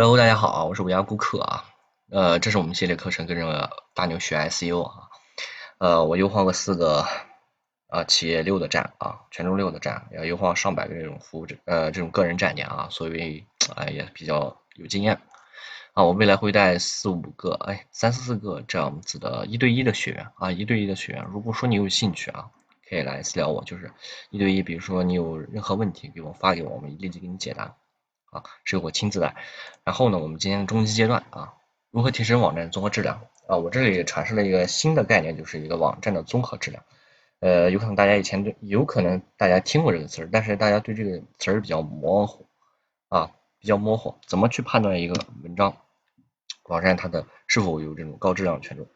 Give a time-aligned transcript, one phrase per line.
[0.00, 1.64] Hello，大家好，我是五家顾客啊。
[2.08, 5.08] 呃，这是我们系列课程，跟着大牛学 SEO 啊。
[5.78, 7.04] 呃，我优化过四个
[7.88, 15.20] 啊企业六的站啊，权重六的站，要优化上百个这种服务呃这种个人站点啊，所以哎也比较有经验
[15.94, 16.04] 啊。
[16.04, 21.26] 我未来会带四五个哎三四四个这样子的一对一的学员啊，一对一的学员。
[21.32, 22.50] 如果说你有兴趣啊，
[22.88, 23.92] 可以来私聊我，就是
[24.30, 27.74] 一对一，比如说你有任何问题给我发给我，我们立即给你解答。
[28.30, 29.36] 啊，是由我亲自来。
[29.84, 31.54] 然后呢，我们今天的中期阶段啊，
[31.90, 33.56] 如何提升网站综合质量啊？
[33.56, 36.84] 我这里阐释了一个新的概念，就是一个网站的综合质量。
[37.40, 42.48] 呃，有可能大家以前对，有可能大家听过这个词儿，但是大家对这个词儿比较模糊
[43.08, 44.18] 啊，比较模糊。
[44.26, 45.76] 怎么去判断一个文章
[46.64, 48.86] 网站它的是否有这种高质量权重？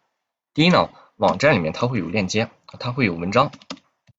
[0.55, 3.53] 第一呢，网站里面它会有链接，它会有文章，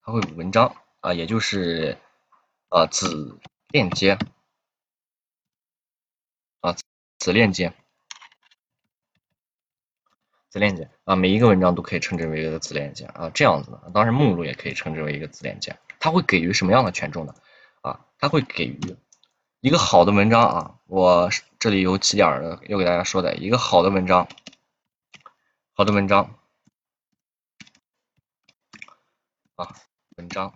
[0.02, 1.98] 它会有文章啊，也就是
[2.70, 4.18] 啊子链接。
[7.24, 7.74] 子链接，
[10.50, 15.80] 子链接啊，每一个文章都可以称之为一个子链接啊，这样子的，当然目录也可以称之为一个子链接。
[16.02, 17.34] 它会给予什么样的权重呢？
[17.80, 18.98] 啊，它会给予
[19.62, 24.28] 一个好的文章啊，我这里有几点的要给大家说的，一个好的文章，
[25.72, 26.38] 好的文章
[29.56, 29.74] 啊，
[30.18, 30.54] 文章，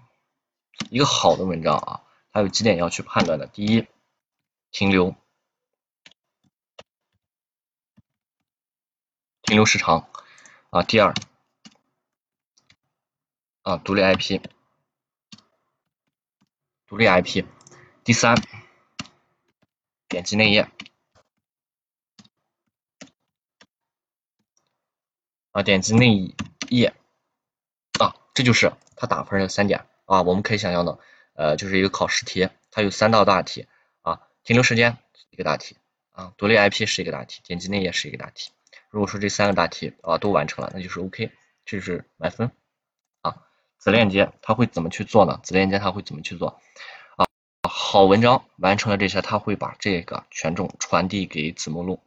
[0.90, 2.04] 一个好的文章啊，
[2.34, 3.88] 它有几点要去判断的，第一，
[4.72, 5.16] 停留。
[9.48, 10.10] 停留时长。
[10.72, 11.14] 啊，第二。
[13.62, 14.42] 啊，独立 IP，
[16.86, 17.46] 独立 IP，
[18.04, 18.36] 第三，
[20.10, 20.70] 点击内页。
[25.52, 26.36] 啊，点击内
[26.68, 26.94] 页。
[28.00, 29.88] 啊，这就是它打分的三点。
[30.04, 31.00] 啊，我们可以想象的，
[31.36, 33.66] 呃，就是一个考试题，它有三道大题。
[34.02, 34.98] 啊，停留时间
[35.30, 35.78] 一个大题。
[36.12, 38.52] 啊，独立 IP 是一个大题，点击内页是一个大题。
[38.90, 41.32] 如果说这三个大题啊都完成了，那就是 OK，
[41.66, 42.52] 这是满分
[43.22, 43.44] 啊。
[43.78, 45.40] 子链接它会怎么去做呢？
[45.44, 46.60] 子链接它会怎么去做
[47.16, 47.26] 啊？
[47.70, 52.00] 好文章完成了这些，它会把这个权重传递给子目录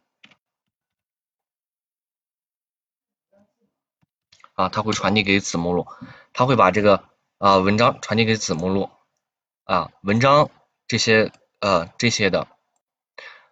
[4.54, 5.86] 啊，它会传递给子目录，
[6.32, 7.04] 它会把这个
[7.38, 8.90] 啊文章传递给子目录
[9.64, 10.50] 啊，文章
[10.86, 12.48] 这些呃这些的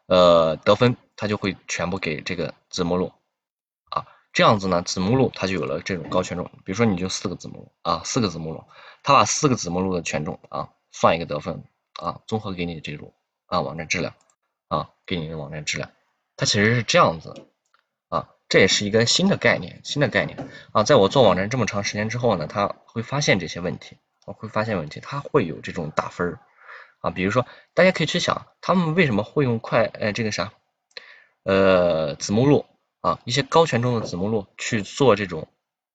[0.07, 3.13] 呃得分，它就会全部给这个子目录。
[4.33, 6.51] 这样子呢，子目录它就有了这种高权重。
[6.65, 8.65] 比如说你就四个子目录啊，四个子目录，
[9.03, 13.13] 它把四个子目录的权重啊算一个得分啊，综合给你这种
[13.47, 14.15] 啊网站质量
[14.69, 15.91] 啊，给你的网站质量，
[16.37, 17.47] 它其实是这样子
[18.09, 26.39] 啊，这也是一个新的概念，新的概念啊，在我做网站这么长时间之后呢，他会发现这些问题，我会发现问题，它会有这种打分
[27.01, 30.53] 啊，比如说大家可以去想，他们为什么会用快呃这个啥
[31.43, 32.67] 呃子目录？
[33.01, 35.49] 啊，一些高权重的子目录去做这种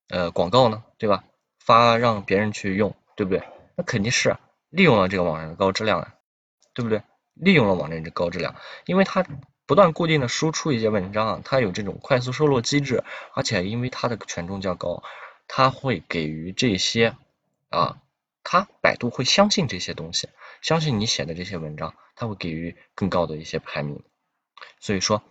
[0.08, 1.26] 呃广告呢，对吧？
[1.60, 3.44] 发让别人去用，对不对？
[3.76, 4.38] 那肯定是
[4.70, 6.16] 利用了这个网站的高质量啊，
[6.74, 7.04] 对不对？
[7.34, 8.56] 利用了网站的高质量，
[8.86, 9.26] 因为它
[9.66, 13.04] 不断固定的输出一些文章啊，它有这种快速收录机制，
[13.34, 15.04] 而且因为它的权重较高，
[15.48, 17.16] 它会给予这些
[17.70, 17.98] 啊，
[18.44, 20.30] 它百度会相信这些东西，
[20.62, 24.02] 相信你写的这些文章，它会给予更高的一些排名，
[24.80, 25.22] 所以说。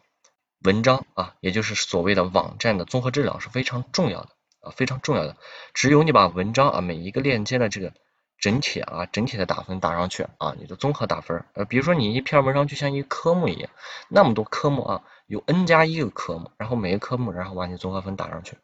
[0.64, 4.28] 文章啊，也就是所谓的网站的综合质量是非常重要的
[4.60, 5.36] 啊，非常重要的。
[5.74, 7.92] 只有你把文章啊每一个链接的这个
[8.38, 13.70] 整体啊整体的打分打上去啊，你的综合打分呃，比如说你一篇文章就像一个科目一样，
[14.08, 18.56] 那么多科目啊，有 n 加一个科目，然后每个科目然后把你综合分打上去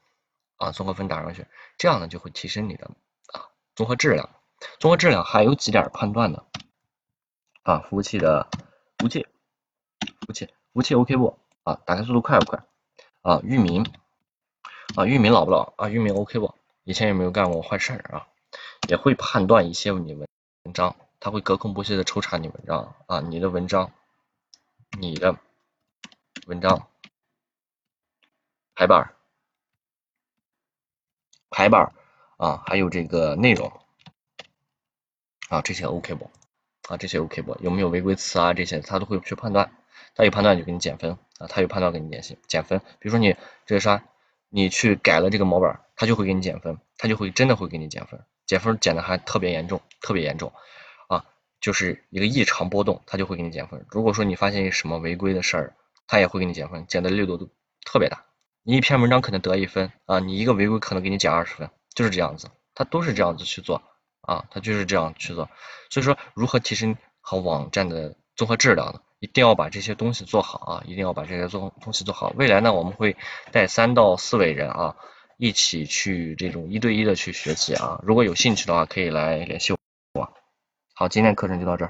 [0.56, 1.46] 啊，综合分打上去，
[1.78, 2.90] 这样呢就会提升你的
[3.32, 4.30] 啊综合质量。
[4.80, 6.44] 综合质量还有几点判断的
[7.62, 8.48] 啊，服务器的
[8.98, 9.26] 服务器，
[10.20, 11.38] 服务器服务器 OK 不？
[11.68, 12.64] 啊，打开速度快不快？
[13.20, 13.84] 啊，域名
[14.96, 15.74] 啊，域名老不老？
[15.76, 16.54] 啊，域名 OK 不？
[16.84, 18.26] 以前有没有干过坏事啊？
[18.88, 20.26] 也会判断一些你文
[20.62, 23.92] 文章，它会隔空不懈的抽查你文章啊，你的文章，
[24.98, 25.36] 你的
[26.46, 26.88] 文章
[28.74, 29.14] 排版
[31.50, 31.92] 排版
[32.38, 33.70] 啊，还有这个内容
[35.50, 36.30] 啊，这些 OK 不？
[36.88, 37.58] 啊，这些 OK 不？
[37.60, 38.54] 有没有违规词啊？
[38.54, 39.70] 这些他都会去判断。
[40.14, 42.78] 他一判断就给你减分啊，他有判断给你减薪减分。
[42.98, 44.04] 比如说你这个啥，
[44.48, 50.52] 你去改了这个模板，他就会给你减分，他就会真的会给你减分，减分减的还特别严重，特别严重
[51.08, 51.24] 啊，
[51.60, 53.86] 就是一个异常波动，他就会给你减分。
[53.88, 55.74] 如果说你发现什么违规的事儿，
[56.06, 57.48] 他也会给你减分，减的力度都
[57.84, 58.24] 特别大。
[58.62, 63.82] 你一篇文章可能得一分啊，你一个违规可能给你减二十分，就是这样子，他都是这样子去做
[64.22, 65.48] 啊，他就是这样去做。
[65.90, 69.00] 所以说，如何提升好网站的综合质量呢？
[69.20, 72.32] 一定要把这些东西做好啊，一定要把这些做东西做好。
[72.36, 73.16] 未来呢，我们会
[73.52, 74.96] 带三到四位人啊，
[75.38, 78.00] 一起去这种一对一的去学习啊。
[78.04, 79.78] 如果有兴趣的话，可以来联系我。
[80.94, 81.86] 好，今天课程就到这儿。